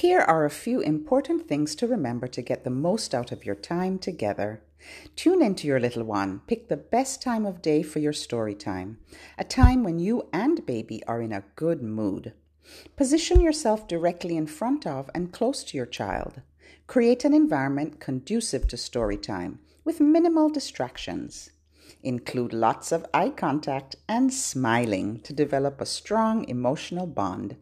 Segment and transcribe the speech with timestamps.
[0.00, 3.54] Here are a few important things to remember to get the most out of your
[3.54, 4.62] time together.
[5.14, 6.40] Tune into your little one.
[6.46, 8.96] Pick the best time of day for your story time,
[9.36, 12.32] a time when you and baby are in a good mood.
[12.96, 16.40] Position yourself directly in front of and close to your child.
[16.86, 21.50] Create an environment conducive to story time with minimal distractions.
[22.02, 27.56] Include lots of eye contact and smiling to develop a strong emotional bond.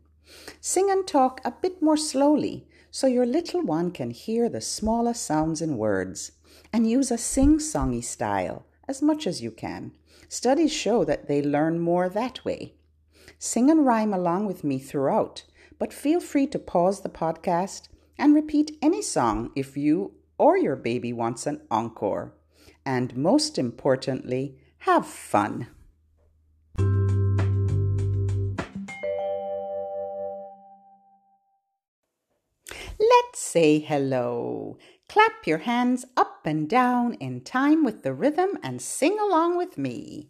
[0.61, 5.15] Sing and talk a bit more slowly so your little one can hear the smaller
[5.15, 6.33] sounds and words.
[6.73, 9.93] And use a sing songy style as much as you can.
[10.29, 12.75] Studies show that they learn more that way.
[13.39, 15.45] Sing and rhyme along with me throughout,
[15.79, 17.89] but feel free to pause the podcast
[18.19, 22.35] and repeat any song if you or your baby wants an encore.
[22.85, 25.69] And most importantly, have fun.
[33.49, 34.77] Say hello.
[35.09, 39.79] Clap your hands up and down in time with the rhythm and sing along with
[39.79, 40.29] me.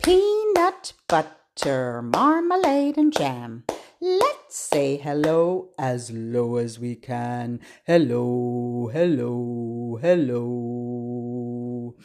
[0.00, 3.64] Peanut butter, marmalade, and jam.
[4.00, 7.60] Let's say hello as low as we can.
[7.86, 11.96] Hello, hello, hello.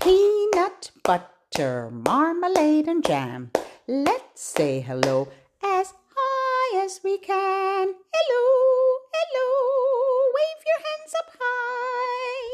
[0.00, 3.52] Peanut butter, marmalade, and jam.
[3.86, 5.28] Let's say hello
[5.62, 7.94] as high as we can.
[8.12, 8.93] Hello,
[9.24, 10.30] hello.
[10.34, 12.46] Wave your hands up high.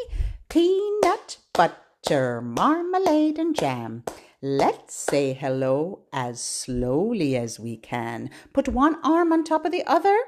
[0.49, 4.05] Peanut butter, marmalade, and jam.
[4.43, 8.31] Let's say hello as slowly as we can.
[8.53, 10.19] Put one arm on top of the other.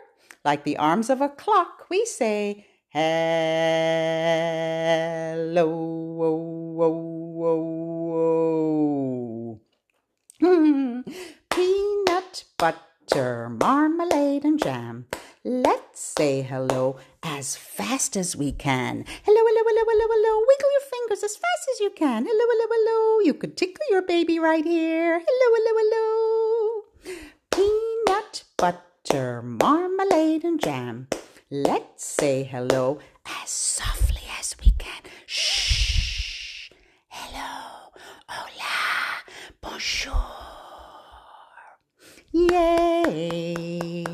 [0.44, 3.58] Like the arms of a clock, we say hello.
[11.50, 15.06] Peanut butter, marmalade, and jam.
[15.44, 19.04] Let's say hello as fast as we can.
[19.24, 20.38] Hello, hello, hello, hello, hello.
[20.46, 22.26] Wiggle your fingers as fast as you can.
[22.28, 23.20] Hello, hello, hello.
[23.24, 25.20] You could tickle your baby right here.
[25.26, 27.24] Hello, hello, hello.
[27.50, 31.08] Peanut butter, marmalade, and jam.
[31.50, 33.00] Let's say hello
[33.42, 35.02] as softly as we can.
[35.26, 36.70] Shh.
[37.08, 37.90] Hello.
[38.28, 39.24] Hola.
[39.60, 40.14] Bonjour.
[42.30, 44.04] Yay.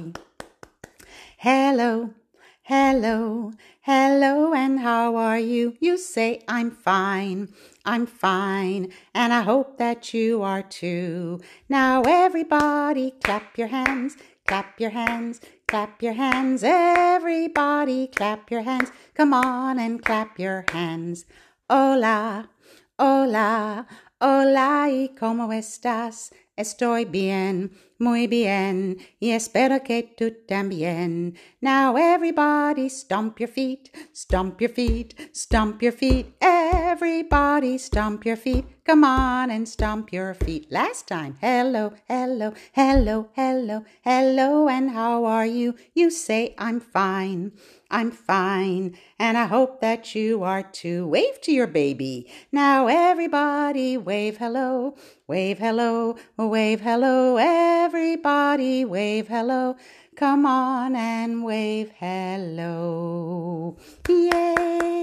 [1.43, 2.15] Hello,
[2.63, 5.77] hello, hello, and how are you?
[5.79, 7.55] You say, I'm fine,
[7.85, 11.41] I'm fine, and I hope that you are too.
[11.69, 14.17] Now, everybody, clap your hands,
[14.49, 16.65] clap your hands, clap your hands.
[16.65, 18.91] Everybody, clap your hands.
[19.15, 21.25] Come on and clap your hands.
[21.71, 22.51] Hola,
[22.99, 23.87] hola,
[24.21, 26.33] hola, y cómo estás?
[26.57, 31.37] Estoy bien, muy bien, y espero que tú también.
[31.61, 36.27] Now everybody stomp your feet, stomp your feet, stomp your feet.
[36.41, 38.78] Everybody stomp your feet.
[38.89, 40.73] Come on and stomp your feet.
[40.73, 41.37] Last time.
[41.43, 45.75] Hello, hello, hello, hello, hello, and how are you?
[45.93, 47.53] You say I'm fine.
[47.91, 51.07] I'm fine, and I hope that you are too.
[51.07, 52.33] Wave to your baby.
[52.51, 54.97] Now, everybody, wave hello,
[55.27, 57.37] wave hello, wave hello.
[57.37, 59.77] Everybody, wave hello.
[60.17, 63.77] Come on and wave hello.
[64.09, 65.03] Yay!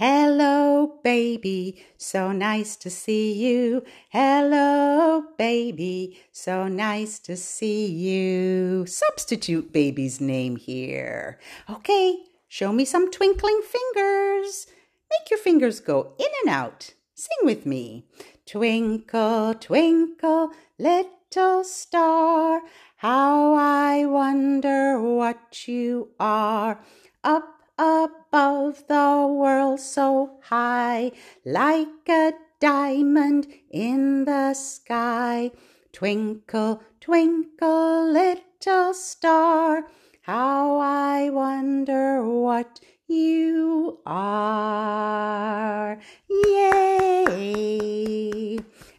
[0.00, 3.82] Hello, baby, so nice to see you.
[4.10, 8.86] Hello, baby, so nice to see you.
[8.86, 11.40] Substitute baby's name here.
[11.68, 12.16] Okay,
[12.46, 14.68] show me some twinkling fingers.
[15.10, 16.94] Make your fingers go in and out.
[17.16, 18.04] Sing with me.
[18.46, 22.62] Twinkle, twinkle, little star,
[22.98, 26.78] how I wonder what you are.
[27.24, 31.12] Up above the world so high,
[31.44, 35.52] like a diamond in the sky.
[35.92, 39.86] Twinkle, twinkle, little star,
[40.22, 45.98] how I wonder what you are.
[46.28, 47.78] Yay!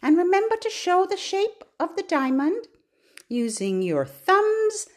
[0.02, 2.66] And remember to show the shape of the diamond
[3.28, 4.88] using your thumbs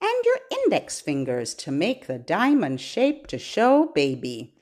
[0.00, 4.54] and your index fingers to make the diamond shape to show baby.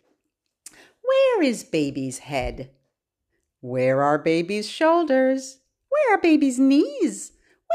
[1.03, 2.71] Where is baby's head?
[3.61, 5.59] Where are baby's shoulders?
[5.89, 7.33] Where are baby's knees?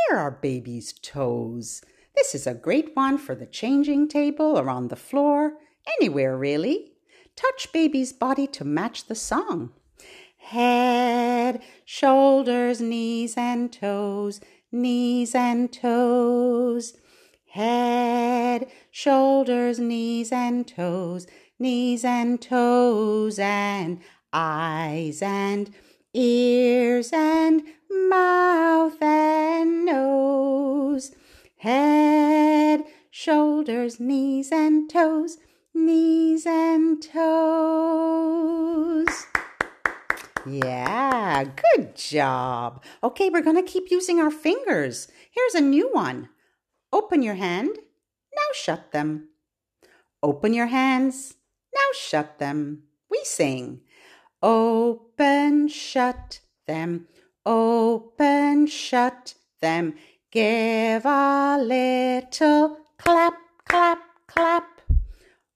[0.07, 1.81] Where are baby's toes?
[2.15, 5.53] This is a great one for the changing table or on the floor,
[5.99, 6.93] anywhere really.
[7.35, 9.71] Touch baby's body to match the song.
[10.37, 14.41] Head, shoulders, knees and toes,
[14.71, 16.93] knees and toes
[17.51, 21.25] Head, shoulders, knees and toes,
[21.57, 24.01] knees and toes, and
[24.31, 25.73] eyes and
[26.13, 31.11] ears and mouth and nose.
[31.57, 35.37] Head, shoulders, knees and toes,
[35.73, 38.29] knees and toes.
[40.45, 42.83] Yeah, good job.
[43.03, 45.07] Okay, we're going to keep using our fingers.
[45.31, 46.29] Here's a new one.
[46.91, 47.77] Open your hand.
[48.35, 49.29] Now shut them.
[50.21, 51.35] Open your hands.
[51.73, 52.83] Now shut them.
[53.09, 53.81] We sing.
[54.41, 57.07] Open, shut them.
[57.45, 59.95] Open, shut them.
[60.31, 63.33] Give a little clap,
[63.67, 64.81] clap, clap.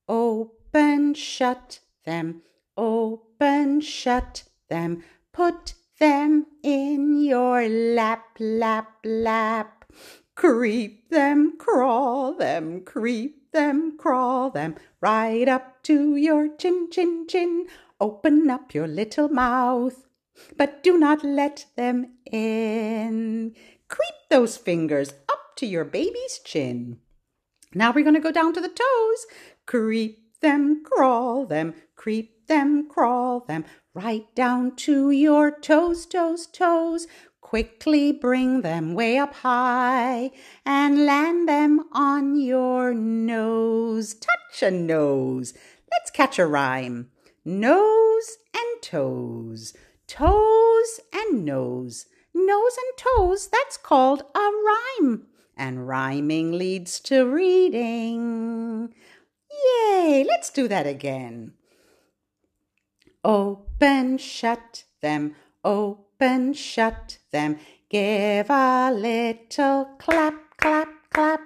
[0.08, 2.42] Open, shut them.
[2.76, 5.04] Open, shut them.
[5.32, 9.86] Put them in your lap, lap, lap.
[10.36, 17.68] Creep them, crawl them, creep them, crawl them, right up to your chin, chin, chin.
[18.00, 20.08] Open up your little mouth,
[20.58, 23.56] but do not let them in.
[23.88, 27.00] Creep those fingers up to your baby's chin.
[27.76, 29.26] Now we're going to go down to the toes.
[29.66, 37.08] Creep them, crawl them, creep them, crawl them, right down to your toes, toes, toes.
[37.54, 40.32] Quickly bring them way up high
[40.66, 44.16] and land them on your nose.
[44.16, 45.54] Touch a nose.
[45.92, 47.12] Let's catch a rhyme.
[47.46, 49.76] Nose and toes,
[50.08, 55.28] toes and nose, nose and toes, that's called a rhyme.
[55.56, 58.96] And rhyming leads to reading.
[59.52, 61.54] Yay, let's do that again.
[63.24, 66.13] Open, shut them, open,
[66.54, 67.58] shut them.
[67.90, 71.42] Give a little clap, clap, clap.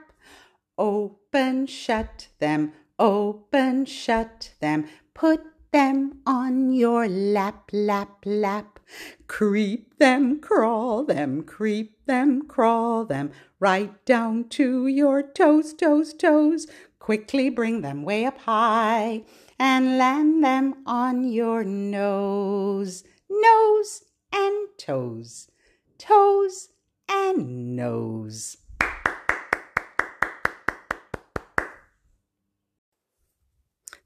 [0.77, 4.85] Open, shut them, open, shut them.
[5.15, 5.41] Put
[5.71, 8.79] them on your lap, lap, lap.
[9.25, 16.67] Creep them, crawl them, creep them, crawl them, right down to your toes, toes, toes.
[16.99, 19.23] Quickly bring them way up high
[19.57, 25.49] and land them on your nose, nose and toes,
[25.97, 26.69] toes
[27.09, 28.57] and nose.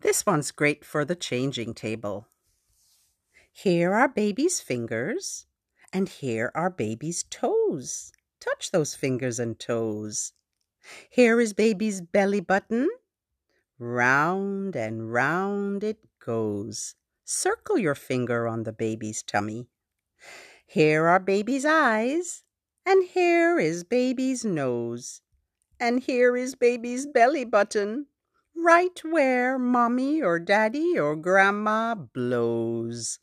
[0.01, 2.27] This one's great for the changing table.
[3.51, 5.45] Here are baby's fingers,
[5.93, 8.11] and here are baby's toes.
[8.39, 10.33] Touch those fingers and toes.
[11.09, 12.89] Here is baby's belly button,
[13.83, 16.93] Round and round it goes.
[17.25, 19.69] Circle your finger on the baby's tummy.
[20.71, 22.43] Here are baby's eyes,
[22.85, 25.19] and here is baby's nose,
[25.81, 28.05] and here is baby's belly button,
[28.55, 33.19] right where mommy or daddy or grandma blows.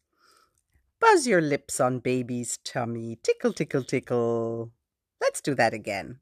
[1.01, 3.17] Buzz your lips on baby's tummy.
[3.23, 4.73] Tickle, tickle, tickle.
[5.19, 6.19] Let's do that again.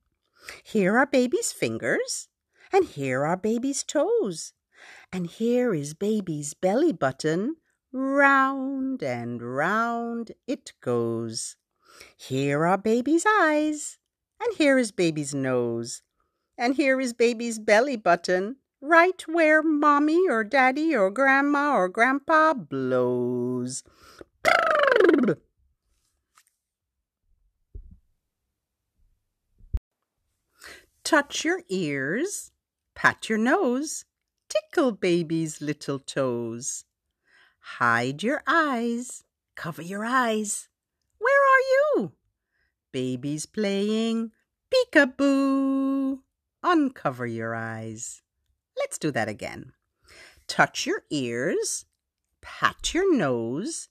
[0.62, 2.28] Here are baby's fingers,
[2.72, 4.52] and here are baby's toes.
[5.12, 7.56] And here is baby's belly button.
[7.92, 11.56] Round and round it goes.
[12.16, 13.98] Here are baby's eyes.
[14.40, 16.02] And here is baby's nose.
[16.58, 18.56] And here is baby's belly button.
[18.80, 23.82] Right where mommy or daddy or grandma or grandpa blows.
[31.04, 32.50] Touch your ears
[32.96, 34.06] Pat your nose,
[34.48, 36.85] tickle baby's little toes.
[37.74, 39.24] Hide your eyes,
[39.56, 40.68] cover your eyes.
[41.18, 41.60] Where are
[41.98, 42.12] you?
[42.92, 44.30] Baby's playing
[44.72, 46.20] peekaboo.
[46.62, 48.22] Uncover your eyes.
[48.78, 49.72] Let's do that again.
[50.46, 51.84] Touch your ears,
[52.40, 53.88] pat your nose,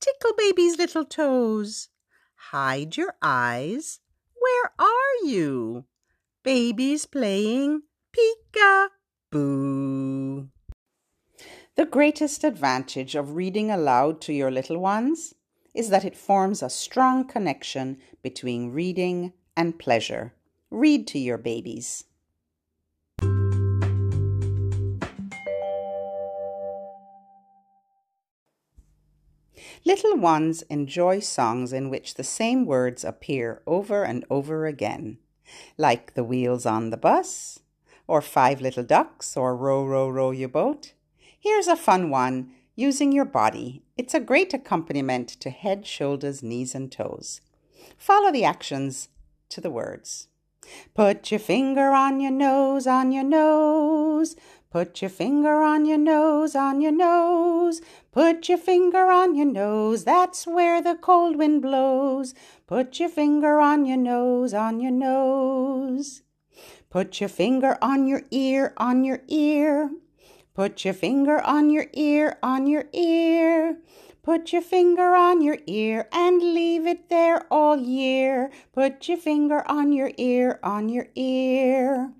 [0.00, 1.90] tickle baby's little toes.
[2.34, 4.00] Hide your eyes.
[4.34, 5.84] Where are you?
[6.42, 8.90] Baby's playing Peek-a-boo.
[11.80, 15.34] The greatest advantage of reading aloud to your little ones
[15.72, 20.34] is that it forms a strong connection between reading and pleasure.
[20.70, 22.04] Read to your babies.
[29.86, 35.16] Little ones enjoy songs in which the same words appear over and over again,
[35.78, 37.60] like the wheels on the bus,
[38.06, 40.92] or Five Little Ducks, or Row, Row, Row Your Boat.
[41.42, 43.82] Here's a fun one using your body.
[43.96, 47.40] It's a great accompaniment to head, shoulders, knees, and toes.
[47.96, 49.08] Follow the actions
[49.48, 50.28] to the words.
[50.94, 54.36] Put your finger on your nose, on your nose.
[54.70, 57.80] Put your finger on your nose, on your nose.
[58.12, 62.34] Put your finger on your nose, that's where the cold wind blows.
[62.66, 66.20] Put your finger on your nose, on your nose.
[66.90, 69.90] Put your finger on your ear, on your ear.
[70.54, 73.78] Put your finger on your ear, on your ear.
[74.22, 78.50] Put your finger on your ear and leave it there all year.
[78.72, 82.12] Put your finger on your ear, on your ear.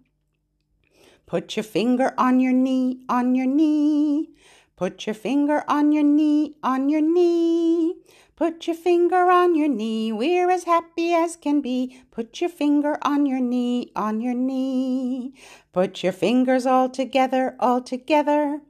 [1.26, 4.30] Put your finger on your knee, on your knee.
[4.76, 7.96] Put your finger on your knee, on your knee.
[8.40, 12.00] Put your finger on your knee, we're as happy as can be.
[12.10, 15.34] Put your finger on your knee, on your knee.
[15.74, 18.62] Put your fingers all together, all together.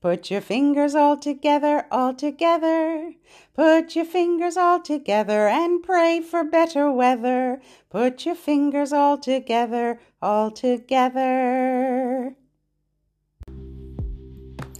[0.00, 3.12] Put your fingers all together, all together.
[3.52, 7.60] Put your fingers all together and pray for better weather.
[7.90, 12.34] Put your fingers all together, all together.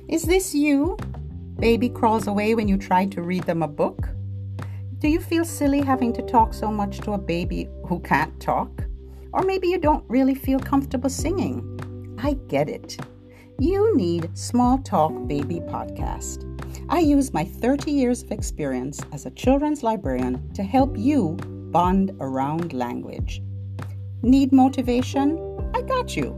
[0.09, 0.97] Is this you?
[1.61, 4.09] Baby crawls away when you try to read them a book?
[5.03, 8.85] Do you feel silly having to talk so much to a baby who can't talk?
[9.33, 12.17] Or maybe you don't really feel comfortable singing.
[12.23, 13.05] I get it.
[13.59, 16.47] You need Small Talk Baby Podcast.
[16.89, 21.37] I use my 30 years of experience as a children's librarian to help you
[21.73, 23.43] bond around language.
[24.23, 25.37] Need motivation?
[25.75, 26.33] I got you.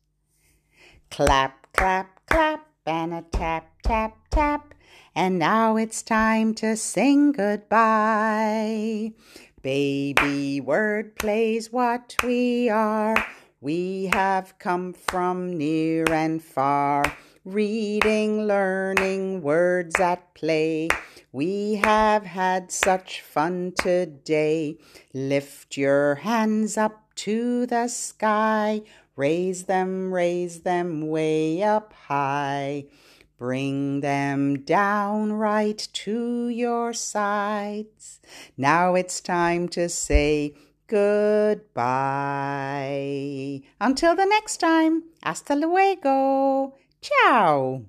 [1.12, 4.74] Clap, clap, clap, and a tap, tap, tap.
[5.16, 9.14] And now it's time to sing goodbye.
[9.62, 13.18] Baby Wordplay's what we are.
[13.60, 17.04] We have come from near and far,
[17.44, 20.88] reading, learning, words at play.
[21.34, 24.78] We have had such fun today.
[25.14, 28.82] Lift your hands up to the sky,
[29.20, 32.86] raise them, raise them way up high.
[33.38, 38.22] Bring them down right to your sides.
[38.58, 40.56] Now it's time to say
[40.88, 41.62] goodbye.
[43.80, 46.74] Until the next time, hasta luego.
[47.02, 47.84] Ciao.